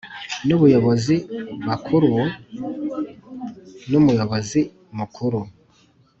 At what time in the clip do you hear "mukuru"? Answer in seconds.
4.97-5.39